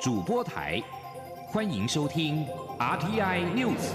[0.00, 0.80] 主播台，
[1.48, 2.46] 欢迎收听
[2.78, 3.90] RTI News。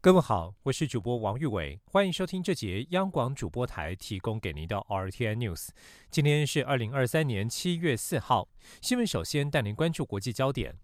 [0.00, 5.70] 各位好，我是主播王玉伟，欢迎收听这节央广主播台提供给您的 RTI News。
[6.12, 8.48] 今天是二零二三年七月四号，
[8.80, 10.76] 新闻首先带您关注国际焦点。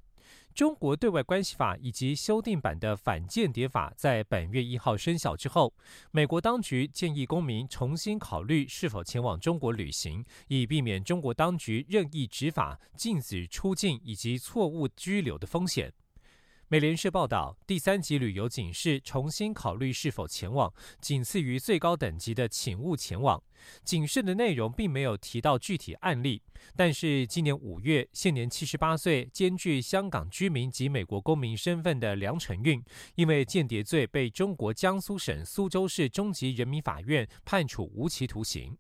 [0.59, 5.73] 中国对外关系法以及修订版的反间谍法在本月一号生效之后，
[6.11, 15.93] 美国当局建议公民重新考虑是否前往中国旅行，以避免中国当局任意执法、禁止出境以及错误拘留的风险。
[16.71, 23.43] 美联社报道，第三级旅游警示重新考虑是否前往，仅次于最高等级的请勿前往。
[23.85, 26.43] 警示的内容并没有提到具体案例，
[26.77, 38.77] 但是今年五月，现年七十八岁、兼具香港居民及美国公民身份的梁成运，因为间谍罪被中国江苏省苏州市中级人民法院判处无期徒刑。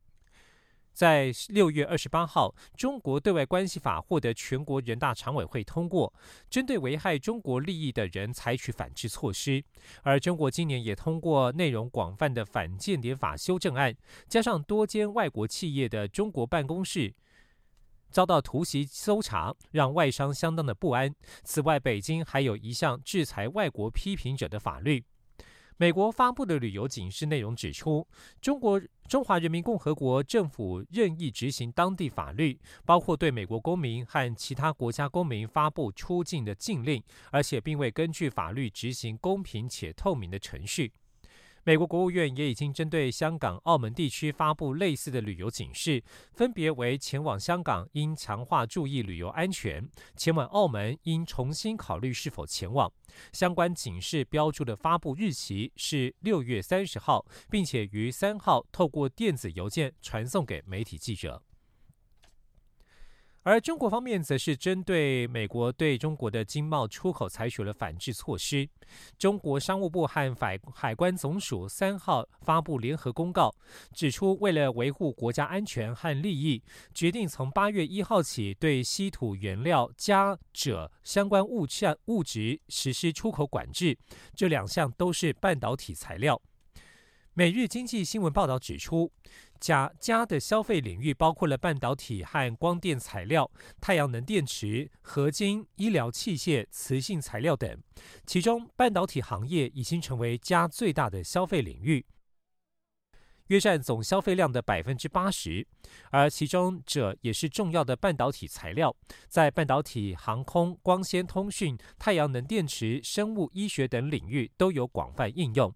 [0.98, 6.12] 在六月二十八号，中国对外关系法获得全国人大常委会通过，
[6.50, 9.62] 针对危害中国利益的人采取反制措施。
[10.02, 13.94] 而中国今年也通过内容广泛的反间谍法修正案，
[14.26, 17.14] 加上多间外国企业的中国办公室
[18.10, 21.14] 遭到突袭搜查，让外商相当的不安。
[21.44, 25.04] 此外，北京还有一项制裁外国批评者的法律。
[25.80, 28.04] 美国发布的旅游警示内容指出，
[28.40, 40.92] 中国中华人民共和国政府任意执行当地法律，包括对美国公民和其他国家公民发布出境的禁令，而且并未根据法律执行公平且透明的程序。
[41.68, 46.02] 美国国务院也已经针对香港、澳门地区发布类似的旅游警示，
[46.32, 52.90] 分别为前往香港应强化注意旅游安全，前往澳门应重新考虑是否前往。
[53.34, 61.42] 相关警示标注的发布日期是六月三十号，并且于三号透过电子邮件传送给媒体记者。
[63.44, 68.68] 而中国方面则是针对美国对中国的经贸出口采取了反制措施。
[69.18, 73.54] 中国商务部和海海关总署三号发布联合公告，
[73.94, 76.62] 指出为了维护国家安全和利益，
[76.92, 83.96] 决定从八月一号起对稀土原料、加锗相关物质物质实施出口管制。
[84.34, 86.40] 这两项都是半导体材料。
[87.38, 89.12] 每日经济新闻报道指出。
[89.60, 93.48] 钾镓的消费领域包括了半导体和光电材料、
[93.80, 97.80] 太阳能电池、合金、医疗器械、磁性材料等。
[98.26, 102.04] 其中，半导体行业已经成为镓最大的消费领域，
[103.46, 105.64] 约占总消费量的百分之八十。
[106.10, 108.96] 而其中，锗也是重要的半导体材料，
[109.28, 115.72] 在半导体、航空、光纤通讯、太阳能电池、生物医学等领域都有广泛应用。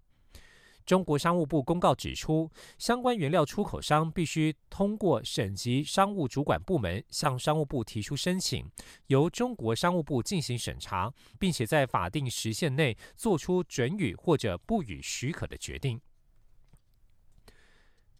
[0.85, 8.69] 中国商务部公告指出，相关原料出口商必须通过省级商务主管部门向商务部提出申请，
[9.07, 15.99] 由中国商务部进行审查，并且在法定时限内做出准予或者不予许可的决定。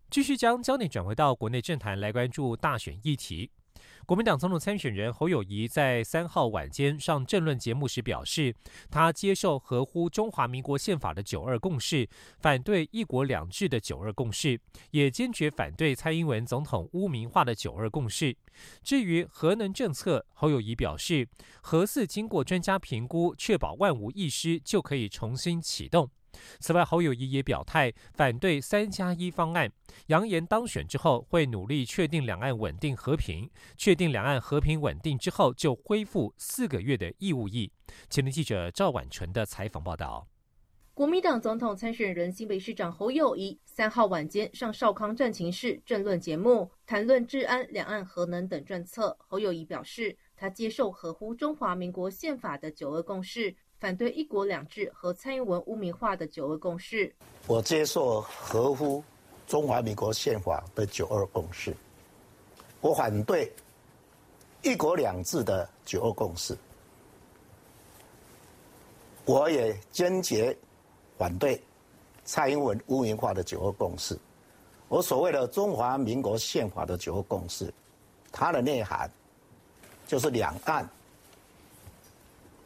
[0.09, 3.49] 继续将焦点转回到国内政坛来关注大选议题。
[4.05, 8.53] 国民党总统参选人侯友谊在三号晚间上政论节目时表示，
[8.91, 12.09] 他接受合乎中华民国宪法的九二共识，
[12.39, 14.59] 反对一国两制的九二共识，
[14.91, 18.35] 也坚决反对蔡英文总统污名化的九二共识。
[18.83, 21.25] 至于核能政策，侯友谊表示，
[21.61, 26.09] 核四经过专家评估，确保万无一失，就可以重新启动。
[26.59, 29.71] 此外，侯友谊也表态反对“三加一”方案，
[30.07, 37.71] 扬言当选之后会努力确定两岸稳定和平，确定两岸和平稳定之后就恢复四个月的义务役。
[38.09, 40.27] 前天记者赵婉纯的采访报道。
[40.95, 49.17] 国民党总统参选人新北市长侯友谊三号晚间上少康战情室政论节目，谈论治安、两岸核能等政策。
[49.27, 53.55] 侯友谊表示，他接受合乎中华民国宪法的九二共识。
[53.83, 57.13] 反对“一国两制”和蔡英文污名化的“九二共识”。
[57.47, 59.03] 我接受合乎
[59.45, 61.75] 中华民国宪法的“九二共识”。
[62.79, 63.51] 我反对
[64.63, 66.57] “一国两制”的“九二共识”。
[69.25, 70.57] 我也坚决
[71.17, 71.61] 反对
[72.23, 74.17] 蔡英文污名化的“九二共识”。
[74.87, 77.69] 我所谓的中华民国宪法的“九二共识”，
[78.31, 79.11] 它的内涵
[80.07, 80.89] 就是两岸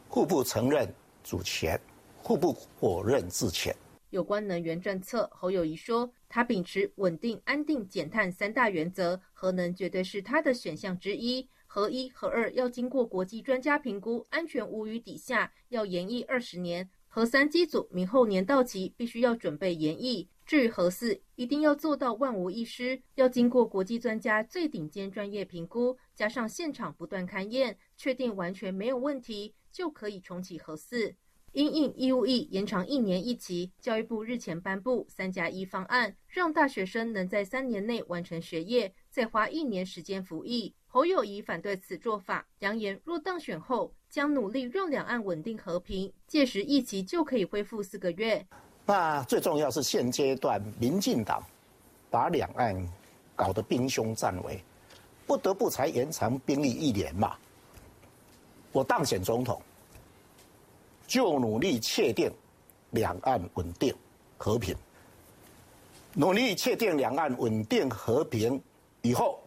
[0.07, 0.87] 互不承认。
[1.27, 1.77] 主权
[2.23, 3.75] 互不否认自权。
[4.11, 11.45] 有关能源政策，侯友谊说，他秉持稳定、安定、减碳三大原则，核能绝对是他的选项之一。
[11.65, 16.89] 核一、核二要经过国际专家评估，安全无虞底下，要延役二十年。
[17.09, 20.29] 核三机组明后年到期，必须要准备延役。
[20.45, 31.13] 至于核四，一定要做到万无一失，要经过国际专家最顶尖专业评估，加上现场不断勘验，确定完全没有问题，就可以重启核四。
[31.51, 40.73] 因应义务役延长一年一期，教育部日前颁布“三加一”方案，让大学生能在三年内完成学业，再花一年时间服役。
[40.87, 48.43] 侯友谊反对此做法，扬言若当选后，将努力让两岸稳定和平，届时一期就可以恢复四个月。
[48.83, 51.43] 那最重要是现阶段民进党
[52.09, 52.75] 把两岸
[53.35, 54.59] 搞得兵凶战危，
[55.27, 57.35] 不得不才延长兵役一年嘛。
[58.71, 59.59] 我当选总统，
[61.07, 62.29] 就努力确定
[62.91, 63.95] 两岸稳定
[64.37, 64.75] 和平，
[66.13, 68.61] 努力确定两岸稳定和平
[69.01, 69.39] 以后，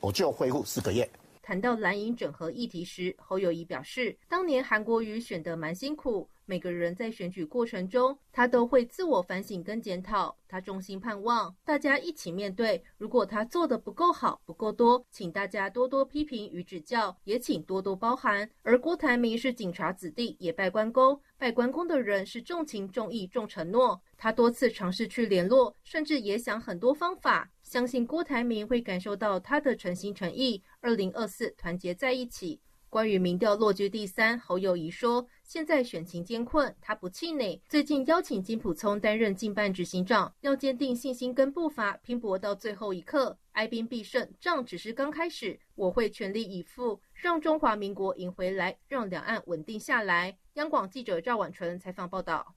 [0.00, 1.08] 我就恢复四个月。
[1.40, 6.28] 谈到蓝营整合议题时，侯友谊表示，当年韩国瑜选得蛮辛苦。
[6.48, 10.36] 每个人在选举过程中，他都会自我反省跟检讨。
[10.48, 12.82] 他衷心盼望大家一起面对。
[12.96, 18.48] 如果他做的不够好、不够多，请大家多多批评与指教，也请多多包涵。
[18.62, 21.20] 而郭台铭是警察子弟，也拜关公。
[21.36, 24.00] 拜关公的人是重情重义重承诺。
[24.16, 27.50] 他多次尝试去联络，甚至也想很多方法。
[27.64, 30.62] 相信郭台铭会感受到他的诚心诚意。
[30.80, 32.60] 二零二四团结在一起。
[32.88, 37.62] 关于民调落居第三，侯友谊说：“现在选情艰困，他不气馁。
[37.68, 45.60] 最近邀请金普聪担任近办执行长，要坚定信心跟步伐，拼搏到最后一刻，哀兵必胜，仗只是刚开始。
[45.76, 52.55] 我会全力以赴，让中华民国赢回来，让两岸稳定下来。”央广记者赵婉纯采访报道。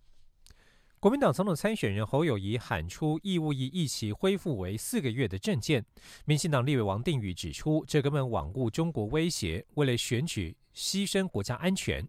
[1.02, 5.86] 国民党总统参选人侯友谊喊出义务役一期恢复为四个月的政见，
[6.26, 12.06] 民进党立委王定宇指出，这根本罔顾中国威胁，为了选举牺牲国家安全。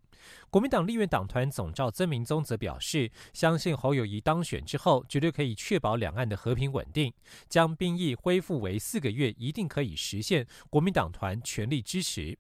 [0.50, 7.14] 国民党立院党团总召曾明宗则表示，相信侯友谊当选之后，绝对可以确保两岸的和平稳定，
[7.48, 10.44] 将兵役恢复为四个月，一定可以实现。
[10.69, 12.37] 国民党团全力支持。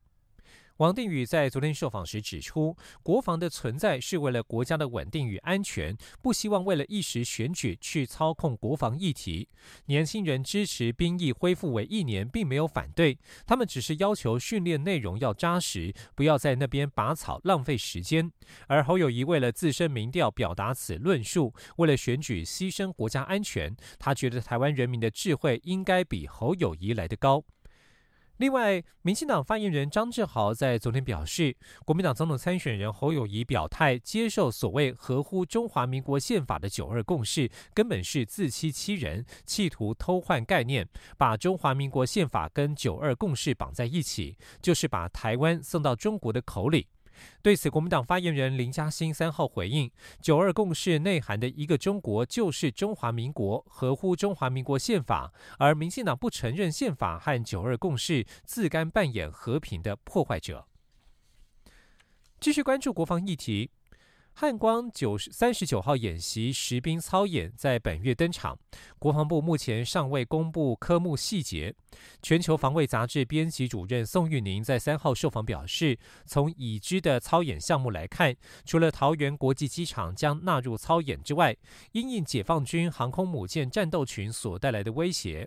[0.80, 9.46] 王定宇在昨天受访时指出，国防的存在是为了国家的稳定与安全，不希望为了一时选举去操控国防议题。
[9.84, 18.32] 年轻人支持兵役恢复为一年，并没有反对，他们只是要求训练内容要扎实，不要在那边拔草浪费时间。
[18.66, 27.44] 而侯友谊为了自身民调表达此论述，为了选举牺牲国家安全，他觉得台湾人民的智慧应该比侯友谊来得高。
[28.40, 31.54] 另外，民进党发言人张志豪在昨天表示，
[31.84, 40.88] 国民党总统参选人侯友谊表态接受所谓合乎中华民国宪法的九二共识，根本是自欺欺人，企图偷换概念，
[41.18, 46.86] 把中华民国宪法跟九二共识绑在一起，就是把台湾送到中国的口里。
[47.42, 49.90] 对此，国民党发言人林嘉欣三号回应
[50.20, 55.32] ：“九二共识内涵的一个中国就是中华民国，合乎中华民国宪法。
[55.58, 60.66] 而民进党不承认宪法和九二共识，自甘扮演和平的破坏者。”
[62.40, 63.70] 继续关注国防议题。
[64.32, 68.58] 汉光九十三十九号演习实兵操演在本月登场，
[68.98, 71.74] 国防部目前尚未公布科目细节。
[72.22, 78.34] 全球防卫杂志编辑主任宋玉宁在三号受访表示，从已知的操演项目来看，
[78.64, 81.54] 除了桃园国际机场将纳入操演之外，
[81.92, 85.46] 因应解放军航空母舰战斗群所带来的威胁。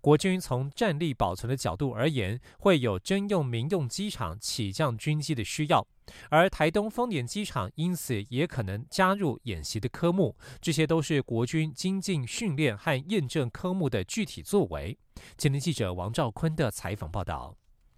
[0.00, 5.86] 国军从战力保存的角度而言，会有征用民用机场起降军机的需要，
[6.30, 10.36] 而台东丰年机场因此也可能加入演习的科目。
[10.60, 14.96] 这些都是国军精进训练和验证科目的具体作为。
[15.36, 17.56] 前天记者王兆坤的采访报道。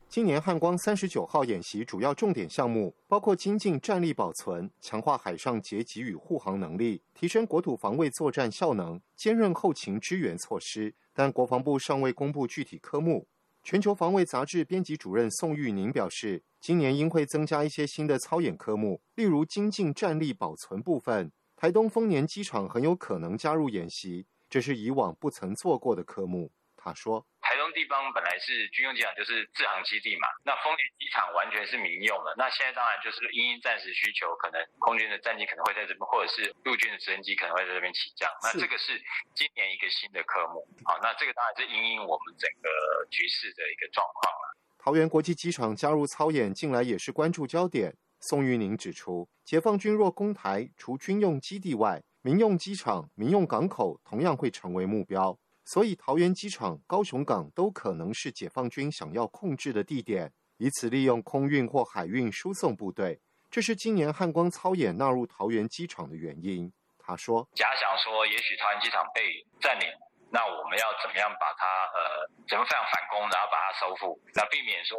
[0.08, 10.92] 今年汉光三十九号演习主要重点项目包括精进战力保存、强化海上截击与护航能力、提升国土防卫作战效能、坚韧后勤支援措施。
[11.12, 13.26] 但国防部尚未公布具体科目。
[13.62, 26.50] 全球防卫杂志编辑主任宋玉宁表示，今年应会增加一些新的操演科目，例如精进战力保存部分，台东丰年机场很有可能加入演习，这是以往不曾做过的科目。
[26.82, 27.24] 他说。
[27.40, 30.28] 台东地方本来是军用机场，就是制航基地嘛。
[30.44, 32.32] 那丰田机场完全是民用的。
[32.36, 38.30] 那现在当然就是因应战时需求，可能空军的战机可能会在这边，或者是陆军的直升机可能会在这边起降。
[38.42, 38.94] 那这个是
[39.34, 40.62] 今年一个新的科目。
[40.84, 42.68] 好，那这个当然是因应我们整个
[43.10, 44.56] 局势的一个状况了。
[44.78, 47.96] 桃园国际机场加入操演，近来也是关注焦点。
[48.20, 55.38] 宋玉宁指出，解放军若攻台，除军用基地外，民用机场、民用港口同样会成为目标。
[55.72, 63.20] 所以，桃园机场、高雄港都可能是解放军想要控制的地点，以此利用空运或海运输送部队。
[63.48, 66.72] 这是今年汉光操演纳入桃园机场的原因。
[66.98, 69.22] 他说：“假想说，也许桃园机场被
[69.60, 69.86] 占领，
[70.34, 74.98] 那我们要怎么样把它呃，怎么样反攻，然后把它收复，那避免说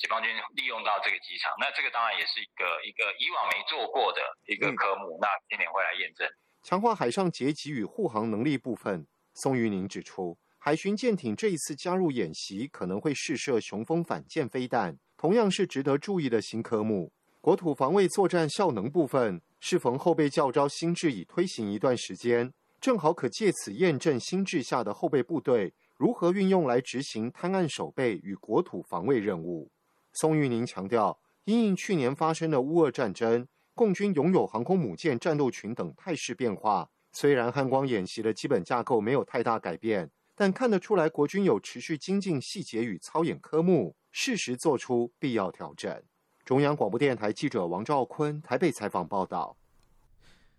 [0.00, 1.52] 解放军利用到这个机场。
[1.60, 6.24] 那这个当然也是一个一个以往没做过的一个科目，那今年会来验证。
[6.64, 9.06] 强化海上截击与护航能力部分，
[9.36, 17.12] 宋玉宁指出。”海巡舰艇这一次加入演习，可能会试射雄风反舰飞弹，同样是值得注意的新科目。
[17.40, 29.70] 国土防卫作战效能部分，适逢后备教招新制已推行一段时间，正好可借此验证新制下的后备部队如何运用来执行滩岸守备与国土防卫任务。
[30.14, 40.10] 宋玉宁强调，因应去年发生的乌俄战争，共军拥有航空母舰战斗群等态势变化，虽然汉光演习的基本架构没有太大改变。
[40.34, 46.02] 但看得出来，国军有持续精进细节与操演科目，适时做出必要调整。
[46.44, 49.56] 中央广播电台记者王兆坤台北采访报道。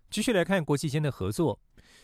[0.10, 1.60] 继续来看国际间的合作。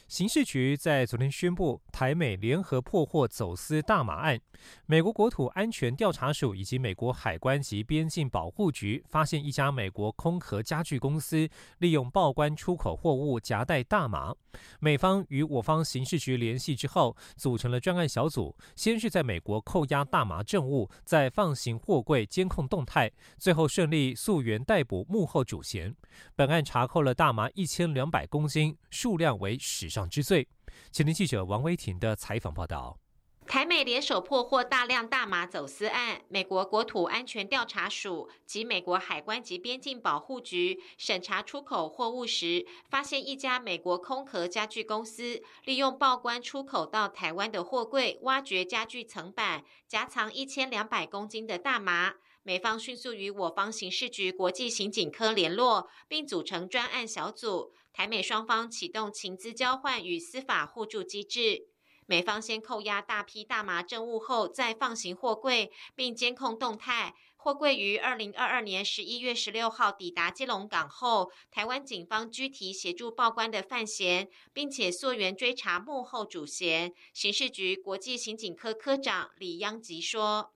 [0.07, 4.39] 刑事局在昨天宣布，台美联合破获走私大麻案。
[4.85, 14.33] 美国国土安全调查署以及美国海关及边境保护局发现一家美国空壳家具公司利用报关出口货物夹带大麻。
[14.79, 25.95] 美方与我方刑事局联系之后，组成了专案小组，先是在美国扣押大麻证物，再放行货柜监控动态，最后顺利溯源逮捕幕后主嫌。
[26.35, 30.47] 本案查扣了大麻一千两百公斤，数量为史上之最。
[30.91, 32.97] 前天记者王威婷的采访报道。
[33.45, 52.13] 台美联手破获大量大麻走私案，美国国土安全调查署及美国海关及边境保护局审查出口货物时，发现一家美国空壳家具公司利用报关出口到台湾的货柜，挖掘家具层板，夹藏一千两百公斤的大麻。
[52.43, 57.73] 美方迅速与我方刑事局国际刑警科联络，并组成专案小组。
[57.93, 61.67] 台美双方启动情资交换与司法互助机制。
[62.05, 67.13] 美方先扣押大批大麻证物后，再放行货柜，并监控动态。
[67.37, 76.93] 货柜于二零二二年十一月十六号抵达基隆港后，台湾警方拘提协助报关的范闲，并且溯源追查幕后主嫌。
[77.13, 80.51] 刑事局国际刑警科科长李央吉说。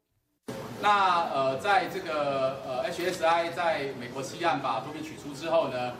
[0.81, 5.95] 那呃，在这个呃 HSI 在美国西岸把毒品取出之后呢，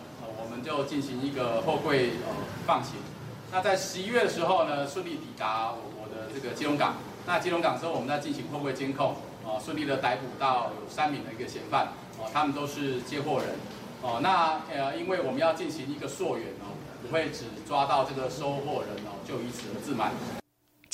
[0.64, 2.34] 就进行一个货柜呃
[2.66, 2.94] 放行。
[3.52, 6.96] 那在十一月的时候呢，顺利抵达我我的这个基隆港。
[7.26, 11.88] 那基隆港之后，我们在进行货柜监控，哦，顺利的逮捕到有三名的一个嫌犯，
[12.18, 13.50] 哦，他们都是接货人，
[14.02, 16.72] 哦，那呃，因为我们要进行一个溯源哦，
[17.02, 20.12] 不会只抓到这个收货人哦，就以此而自满。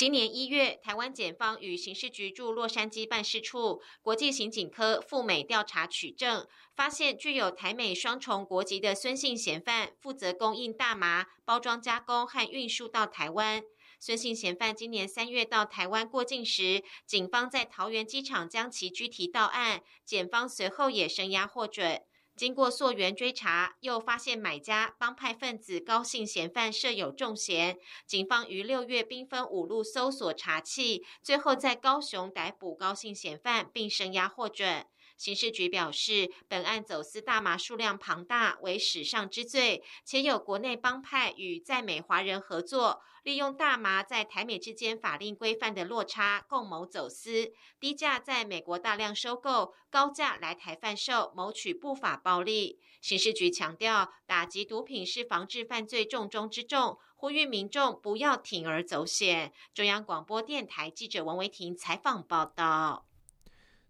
[0.03, 6.45] 今年一月，台湾检方与刑事局驻洛杉矶办事处国际刑警科赴美调查取证，
[6.75, 13.63] 发现具有台美双重国籍的孙姓嫌犯负责供应大麻包装加工和运输到台湾。
[13.98, 22.01] 孙姓嫌犯今年三月到台湾过境时，警方在桃园机场将其拘提到案，检方随后也声押获准。
[22.36, 27.78] 经过溯源追查，又发现买家帮派分子高姓嫌犯设有重嫌。
[28.08, 34.86] 警方于六月兵分五路搜索查缉，最后在高雄逮捕高姓嫌犯，并声押获准。
[35.24, 43.01] 刑事局表示，本案走私大麻数量庞大，为史上之最，且有国内帮派与在美华人合作。
[43.24, 52.77] 利用大麻在台美之间法令规范的落差，共谋走私，低价在美国大量收购，高价来台贩售，谋取不法暴利。
[53.00, 59.53] 刑事局强调，打击毒品是防治犯罪重中之重，呼吁民众不要铤而走险。
[59.74, 63.06] 中央广播电台记者王维婷采访报道。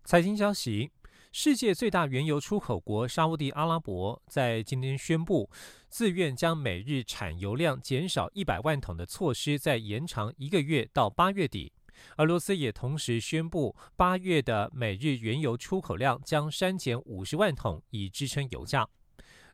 [0.03, 0.91] 财经消息。
[1.35, 5.49] 世界最大原油出口国沙地阿拉伯在今天宣布，
[5.89, 11.73] 自愿将每日产油量减少一百万桶的措施再延长一个月到八月底。
[12.17, 18.87] 俄罗斯也同时宣布，八月的每日原油出口量将删减五十万桶，以支撑油价。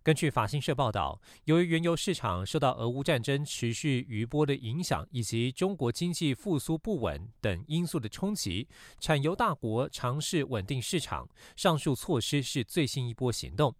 [0.01, 8.67] 根据法新社报道，由于原油市场受到俄乌战争持续余波的影响，以及中国经济复苏不稳等因素的冲击，
[8.99, 11.27] 产油大国尝试稳定市场。
[11.57, 13.75] 上述措施是最新一波行动。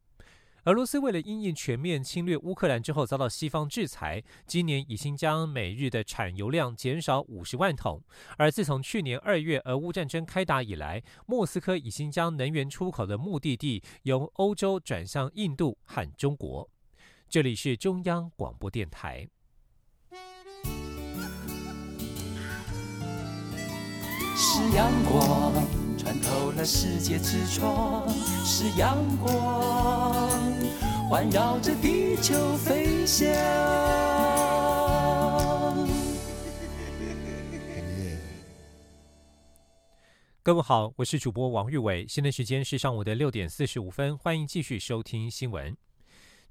[0.66, 8.04] 俄罗斯为了因应全面侵略乌克兰之后遭到西方制裁，今年已经将每日的产油量减少五十万桶。
[8.38, 16.70] 而自从去年二月俄乌战争开打以来，莫斯科已经将能源出口的目的地由欧洲转向印度和中国。
[17.30, 19.28] 这里是中央广播电台。
[24.36, 25.89] 是阳光。
[26.10, 28.10] 看透了世界之窗
[28.44, 30.28] 是阳光，
[31.08, 33.28] 环绕着地球飞翔。
[40.42, 45.78] 各位好，我是主播王玉伟，现在时间是上午的六点四十五分，欢迎继续收听新闻。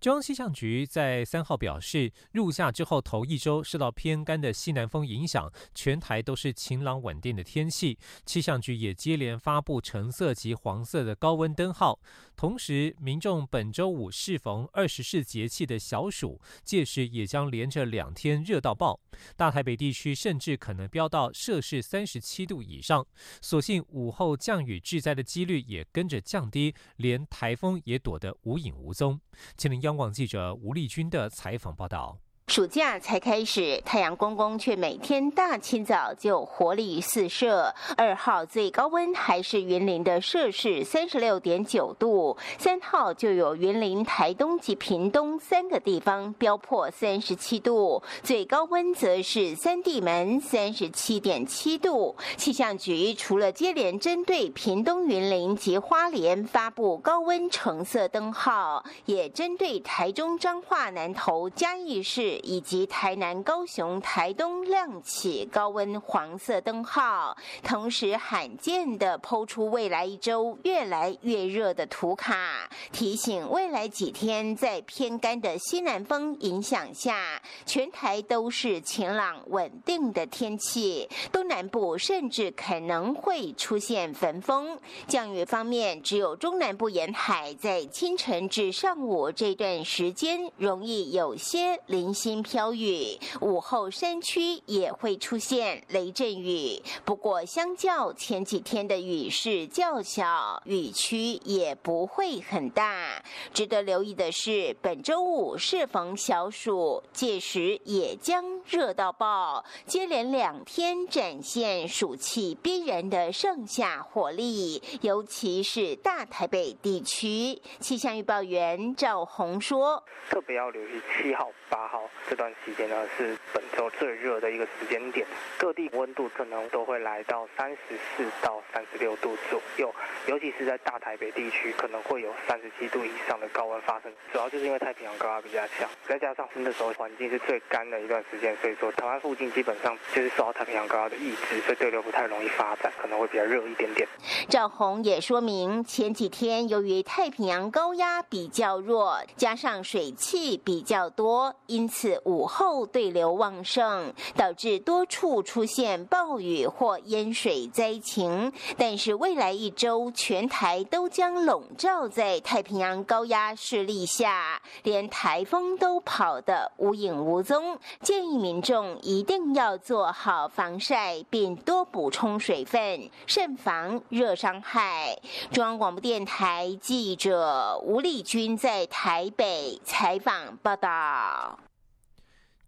[0.00, 7.98] 中央气象局在三号表示，入夏之后头一周受到偏干的西南风影响，全台都是晴朗稳定的天气。
[8.24, 11.98] 气象局也接连发布橙色及黄色的高温灯号。
[12.36, 19.00] 同时，民众本周五适逢二十四节气的小暑，届时也将连着两天热到爆。
[19.36, 23.04] 大台北地区甚至可能飙到摄氏三十七度以上。
[23.42, 29.20] 所幸午后降雨致灾的几率也跟着降低，连台风也躲得无影无踪。
[29.56, 29.78] 请您。
[29.82, 32.18] 央广记者吴丽君的采访报道。
[32.48, 37.72] 暑假才开始，太阳公公却每天大清早就活力四射。
[37.94, 52.16] 二号最高温还是云林的摄氏三十六点九度，三号就有云林、台东及屏东三个地方飙破三十七度，最高温则是三地门三十七点七度。
[52.38, 62.37] 气象局除了接连针对屏东、云林及花莲发布高温橙色灯号，也针对台中彰化南投嘉义市。
[62.42, 84.78] 以及台南、高雄、台东亮起高温黄色灯号，同时罕见的抛出未来一周越来越热的图卡，提醒未来几天在偏干的西南风影响下，全台都是晴朗稳定的天气，东南部甚至可能会出现焚风。
[85.06, 92.27] 降雨方面，只有中南部沿海在清晨至上午这段时间容易有些零星。
[92.42, 96.82] 飘雨，午后山区也会出现雷阵雨。
[97.04, 103.22] 不过，相较前几天的雨势较小，雨区也不会很大。
[103.52, 117.60] 值得留意的是，本周五适逢小暑，届时也将热到爆，接连两天展现暑气逼人的盛夏火力，尤其是大台北地区。
[117.80, 125.26] 气象预报员赵红说：“特别要留意七号、八号。”这段时间呢是本周最热的一个时间点，
[125.58, 129.94] 各地温度可能都会来到三十四到三十六度左右，
[130.26, 134.12] 尤其是在大台北地区可能会有三十七度以上的高温发生。
[134.32, 144.06] 主要就是因为太平洋高压比较强，再加上那时候环境是最干的一段时间，所以说台湾附近基本上就是受到太平洋高压的抑制，所以对流不太容易发展，可能会比较热一点点。
[144.48, 152.07] 赵红也说明，前几天由于太平洋高压比较弱，加上水汽比较多，因此。
[152.24, 158.52] 午后对流旺盛，导致多处出现暴雨或淹水灾情。
[158.76, 167.78] 但是未来一周，全台都将笼罩在太平洋高压势力下，连台风都跑得无影无踪。
[168.00, 175.18] 建议民众一定要做好防晒，并多补充水分，慎防热伤害。
[175.50, 181.58] 中央广播电台记者吴丽君在台北采访报道。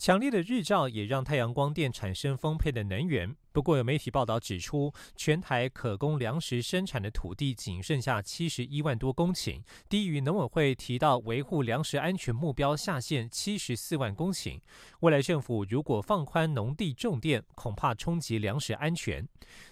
[0.00, 3.36] 强烈的日照也让太阳光电产生丰沛的能源。
[3.52, 14.60] 不过，有媒体报道指出，全台可供粮食生产的土地仅剩下七十一万多公顷，低于农委会提到维护粮食安全目标下限七十四万公顷。
[15.00, 19.26] 未来政府如果放宽农地种电，恐怕冲击粮食安全。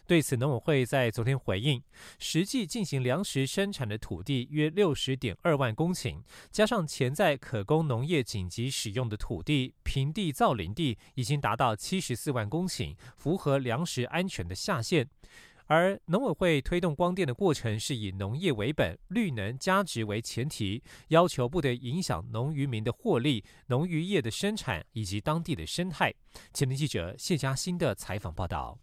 [0.09, 1.81] 对此，农委会在昨天回应，
[2.19, 13.61] 实际进行粮食生产的土地约六十点二万公顷，加上潜在可供农业紧急使用的土地，平地造林地已经达到七十四万公顷，符合。
[13.69, 15.07] 粮食安全的下限，
[15.67, 26.11] 而农委会推动光电的过程是以农业为本、绿能加值为前提，要求不得影响农渔民的获利、农渔业的生产以及当地的生态。
[26.55, 28.79] 前天记者谢佳欣的采访报道。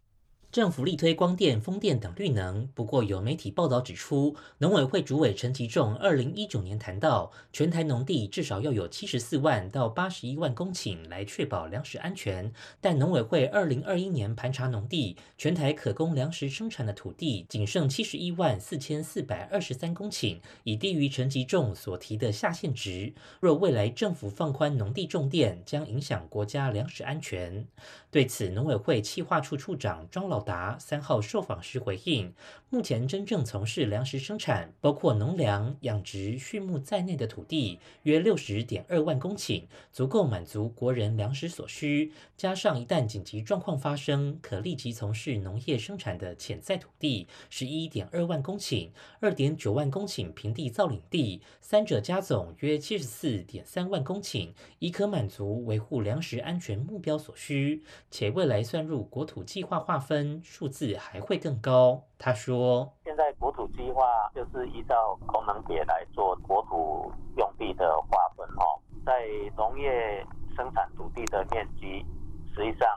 [0.56, 12.54] 政府力推光电、风电等绿能，不过有媒体报道指出，农委会主委陈其仲二零一九年谈到，全台农地至少要有七十四万到八十一万公顷来确保粮食安全。
[12.80, 23.14] 但农委会二零二一年盘查农地，全台可供粮食生产的土地仅剩七十一万四千四百二十三公顷，已低于陈其仲所提的下限值。
[23.42, 27.68] 若未来政府放宽农地种电，将影响国家粮食安全。
[28.10, 30.45] 对此，农委会企划处处长庄老。
[30.46, 32.32] 达三号受访时回应，
[32.70, 42.14] 目前真正从事粮食生产，包括农粮、养殖、畜牧在内的土地约六十点二万公顷，足够满足国人粮食所需。
[42.38, 57.82] 加上一旦紧急状况发生，可立即从事农业生产的潜在土地十一点二万公顷，二点九万公顷平地造林地，三者加总约七十四点三万公顷，已可满足维护粮食安全目标所需。
[58.12, 62.04] 且未来算入国土计划划分，数字还会更高。
[62.18, 72.06] 他说：“现在国土计划就是依照功能点来做国土用地的划分哦，在农业生产土地的面积，
[72.54, 72.88] 实际上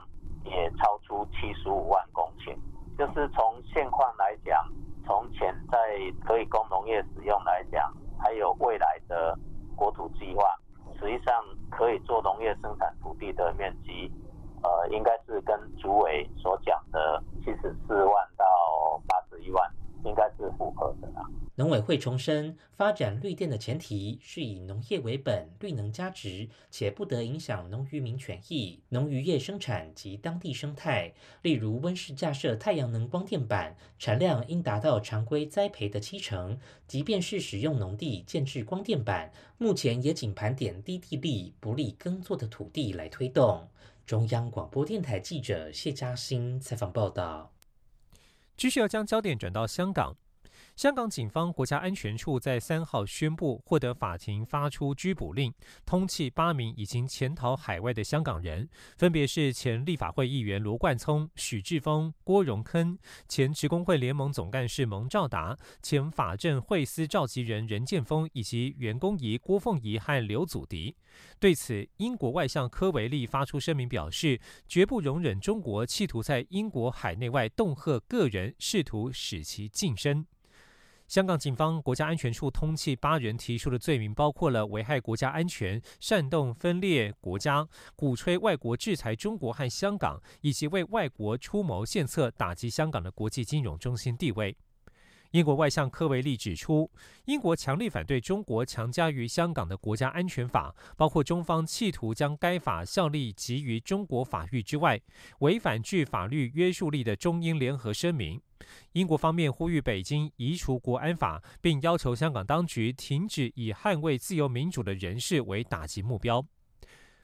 [0.45, 2.57] 也超出七十五万公顷。
[2.97, 4.67] 就是从现况来讲，
[5.05, 5.79] 从潜在
[6.25, 9.39] 可以供农业使用来讲，还有未来的
[9.77, 10.45] 国土计划，
[10.99, 14.13] 实际上可以做农业生产土地的面积。”
[14.63, 19.71] 呃，应该是跟主委所讲的七十四万到八十一万，
[20.05, 21.29] 应该是符合的啦。
[21.55, 31.13] 农委会重申，发展绿电的前提是以农业为本，绿能加值，且不得影响农渔民权益、农渔业生产及当地生态。
[31.43, 36.57] 例如，温室架设太阳能光电板，产量应达到常规栽培的七成。
[36.87, 43.69] 即便是使用农地建置光电板，目前也仅盘点低地利、不利耕作的土地来推动。
[44.09, 47.53] 中央广播电台记者谢嘉欣采访报道。
[48.57, 50.17] 继续要将焦点转到香港。
[50.79, 55.53] 香港警方国家安全处在三号宣布获得法庭发出拘捕令，
[55.85, 70.95] 通缉八名已经潜逃海外的香港人，分别是前立法会议员罗冠聪、许志峰、郭荣铿，前职工会联盟总干事蒙兆达，前法政会司召集人任建峰，以及员工仪郭凤仪和刘祖迪。
[71.41, 80.25] 对此，英国外相科维利发出声明表示，绝不容忍中国企图在英国海内外恫吓个人，试图使其晋升。
[81.09, 87.67] 香港警方国家安全处通缉八人提出的罪名，包括了危害国家安全、煽动分裂国家、
[87.97, 94.55] 鼓吹外国制裁中国和香港，以及为外国出谋献策，打击香港的国际金融中心地位。
[95.33, 96.91] 英国外相科维利指出，
[97.27, 104.99] 英国强力反对中国强加于香港的国家安全法，包括中方企图将该法效力给予中国法律之外，
[105.41, 108.41] 违反具法律约束力的中英联合声明。
[108.93, 116.45] 英国方面呼吁北京移除国安法，并要求香港当局停止以捍卫自由民主的人士为打击目标。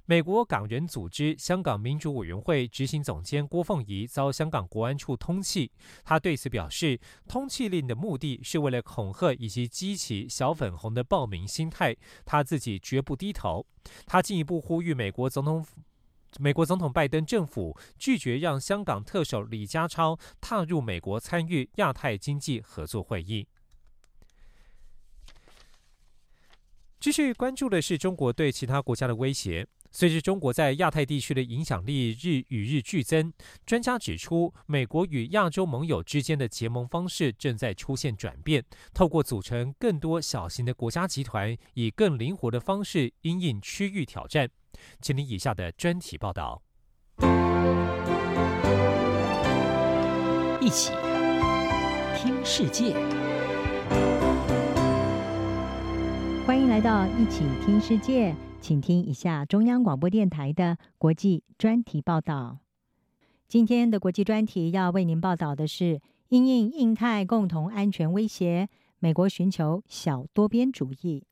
[0.07, 5.71] 美国港人组织香港民主委员会执行总监郭凤仪遭香港国安处通缉。
[6.05, 13.64] 他对此表示，通缉令的目的是为了恐吓以及激起小粉红的暴民心态，他自己绝不低头。
[14.05, 15.64] 他进一步呼吁美国总统
[16.38, 23.49] 美国总统拜登政府拒绝让香港特首李家超踏入美国参与亚太经济合作会议。
[27.01, 29.67] 继续关注的是中国对其他国家的威胁。
[29.95, 33.33] 随着中国在亚太地区的影响力日与日俱增，
[33.65, 44.51] 专家指出，美国与亚洲盟友之间的结盟方式正在出现转变，透过组成更多小型的国家集团，以更灵活的方式应应区域挑战。
[45.01, 46.61] 请听以下的专题报道。
[50.61, 50.91] 一起
[52.19, 52.95] 听世界，
[56.45, 58.35] 欢迎来到一起听世界。
[58.64, 62.61] 请听一下中央广播电台的国际专题报道。
[63.46, 66.00] 今天的国际专题要为您报道的是：
[66.31, 71.24] 因应印太共同安全威胁，美国寻求小多边主义。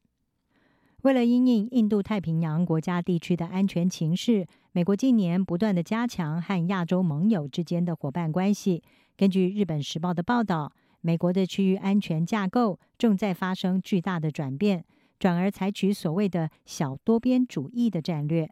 [1.04, 8.82] 为了因应印度太平洋国家地区的安全情势，美国近年不断的加强和亚洲盟友之间的伙伴关系。
[9.16, 14.84] 根据日本时报的报道，美国的区域安全架构正在发生巨大的转变。
[15.22, 18.50] 转而采取所谓的小多边主义的战略。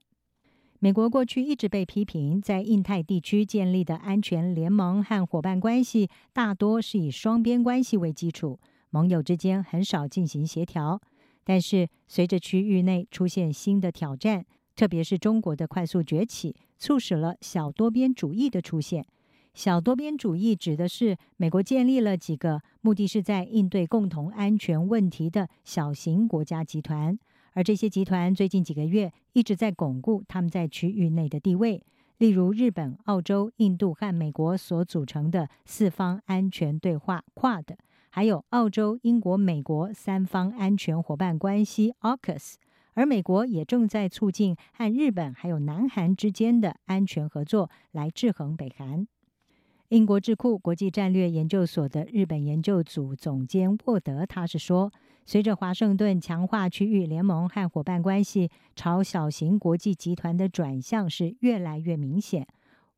[0.78, 11.00] 美国过去一直被批评，在印太地区建立的安全联盟和伙伴关系大多是以双边关系为基础，盟友之间很少进行协调。
[11.42, 19.04] 但是，随着区域内出现新的挑战，特别是中国的快速崛起，促使了小多边主义的出现。
[19.60, 27.18] 小多边主义指的是美国建立了几个目的是在应对共同安全问题的小型国家集团，
[27.52, 31.84] 而这些集团最近几个月一直在巩固他们在区域内的地位。
[32.16, 37.66] 例如，日本、澳洲、印度和美国所组成的四方安全对话 （QUAD），
[38.08, 42.54] 还有澳洲、英国、美国三方安全伙伴关系 （AUKUS），
[42.94, 49.06] 而美国也正在促进和日本还有南韩之间的安全合作，来制衡北韩。
[49.90, 54.92] 英国智库国际战略研究所的日本研究组总监沃德，他是说，
[55.26, 62.46] 随着华盛顿强化区域联盟和伙伴关系，朝小型国际集团的转向是越来越明显。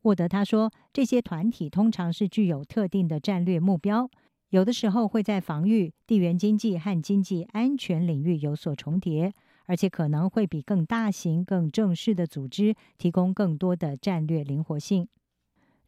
[0.02, 4.10] 沃德他说，这些团体通常是具有特定的战略目标，
[4.50, 9.32] 有的时候会在防御、地缘经济和经济安全领域有所重叠。
[9.64, 15.08] 而且可能会比更大型、更正式的组织提供更多的战略灵活性。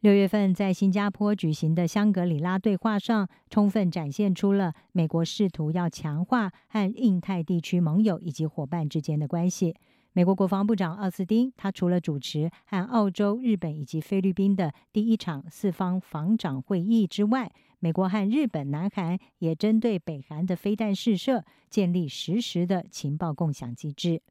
[0.05, 9.73] 六月份在新加坡举行的香格里拉对话上，充分展现出了美国试图要强化和印太地区盟友以及伙伴之间的关系。
[10.13, 24.21] 美国国防部长奥斯汀，他除了主持和澳洲、日本以及菲律宾的第一场四方防长会议之外，美国和日本、南韩也针对北韩的飞弹试射建立实时的情报共享机制。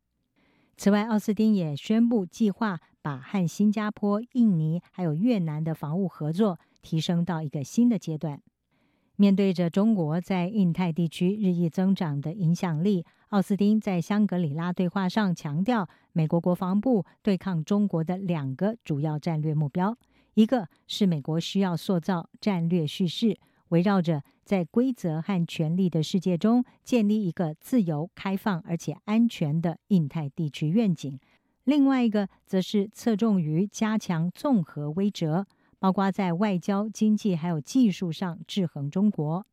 [0.76, 8.40] 此外，奥斯汀也宣布计划把和新加坡、印尼还有越南的防务合作提升到一个新的阶段。
[9.16, 13.04] 面对着中国在印太地区日益增长的影响力。
[13.28, 19.96] 奥斯汀在香格里拉对话上强调，美国国防部对抗中国的两个主要战略目标：
[20.34, 23.38] 一个是美国需要塑造战略叙事，
[23.74, 31.18] 围绕着在规则和权力的世界中建立一个自由、开放而且安全的印太地区愿景；
[31.64, 35.44] 另外一个则是侧重于加强综合威慑，
[35.80, 39.44] 包括在外交、经济还有技术上制衡中国。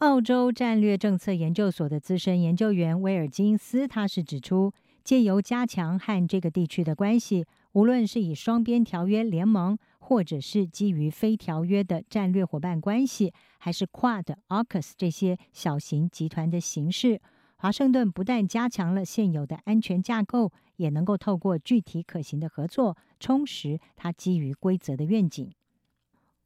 [0.00, 4.74] 澳洲战略政策研究所的资深研究员威尔金斯，他是指出，
[5.06, 17.20] 借由加强和这个地区的关系，无论是以双边条约联盟，或者是基于非条约的战略伙伴关系，还是 QUAD、AUKUS 这些小型集团的形式，
[17.54, 25.48] 华盛顿不但加强了现有的安全架构，也能够透过具体可行的合作，充实它基于规则的愿景。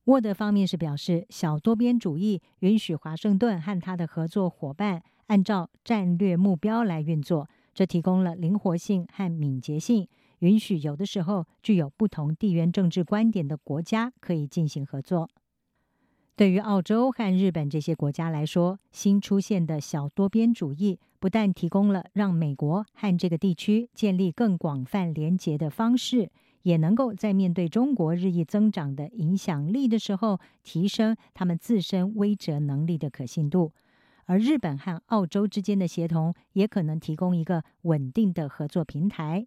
[0.04, 10.08] 沃德方面是表示，小多边主义允许华盛顿和他的合作伙伴按照战略目标来运作，这提供了灵活性和敏捷性，
[10.40, 15.28] 允许有的时候具有不同地缘政治观点的国家可以进行合作。
[16.36, 26.30] 对于澳洲和日本这些国家来说，新出现的小多边主义不但提供了让美国和这个地区建立更广泛连结的方式。
[26.62, 33.72] 也能够在面对中国日益增长的影响力的时候，提升他们自身威慑能力的可信度。
[34.30, 39.44] 而日本和澳洲之间的协同，也可能提供一个稳定的合作平台，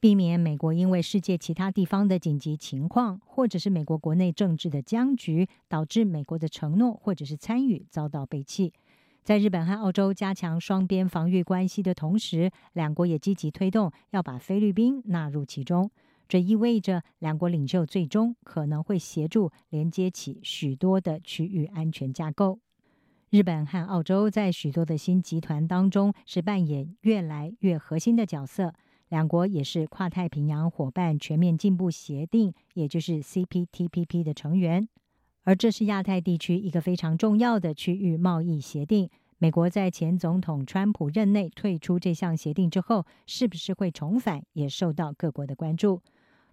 [0.00, 8.72] 避免美国因为世界其他地方的紧急情况，或者是美国国内政治的僵局，导致美国的承诺或者是参与遭到背弃。
[9.22, 15.90] 在日本和澳洲加强双边防御关系的同时，两国也积极推动要把菲律宾纳入其中。
[16.26, 22.60] 这意味着两国领袖最终可能会协助连接起许多的区域安全架构。
[23.32, 28.74] 日本和澳洲在许多的新集团当中是扮演越来越核心的角色。
[29.08, 34.86] 两国也是跨太平洋伙伴全面进步协定，也就是 CPTPP 的成员。
[35.44, 39.08] 而这是亚太地区一个非常重要的区域贸易协定。
[39.38, 46.02] 美国在前总统川普任内退出这项协定之后，是不是会重返，也受到各国的关注。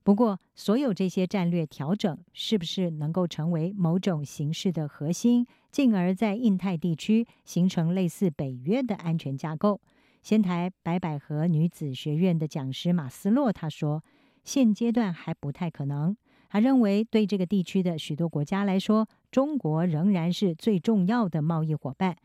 [0.10, 9.80] 不过，所有这些战略调整是不是能够成为某种形式的核心，进而，在印太地区形成类似北约的安全架构？
[10.24, 14.04] 仙台白百合女子学院的讲师马斯洛他说
[14.43, 16.17] ：“现阶段还不太可能。”
[16.50, 22.17] 他认为，对这个地区的许多国家来说，中国仍然是最重要的贸易伙伴。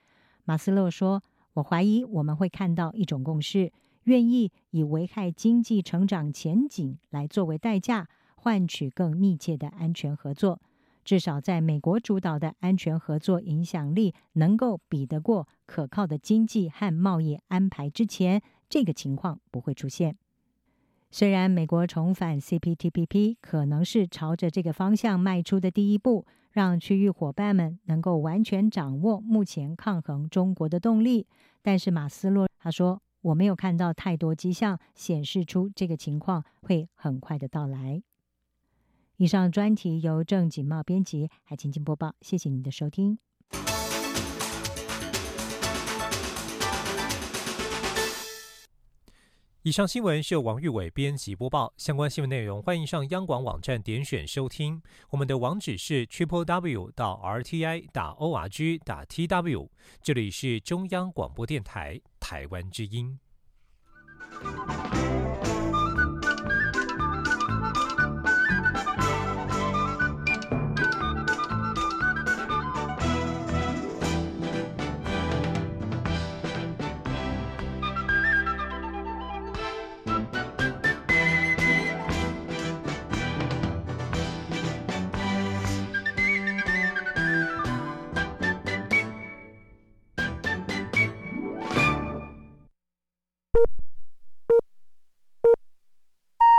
[0.46, 3.70] 马斯洛说：“我怀疑我们会看到一种共识。”
[4.04, 10.60] 愿意以危害经济成长前景来作为代价，换取更密切的安全合作。
[11.04, 18.40] 至少在美国主导的安全合作影响力能够比得过可靠的经济和贸易安排之前，
[18.70, 20.16] 这个情况不会出现。
[21.10, 31.26] 虽然美国重返 CPTPP 可能是朝着这个方向迈出的第一步，让区域伙伴们能够完全掌握目前抗衡中国的动力，
[31.62, 33.00] 但是马斯洛他说。
[33.24, 38.02] 我没有看到太多迹象显示出这个情况会很快的到来。
[39.16, 43.18] 以上专题由郑锦茂编辑，还请您播报，谢谢您的收听。
[49.64, 54.82] 以上新闻是由王玉伟编辑播报，相关新闻内容欢迎上央广网站点选收听。
[55.08, 59.70] 我们的网址是 triple w 到 r t i 打 o r g 打 t w，
[60.02, 63.18] 这里是中央广播电台台湾之音。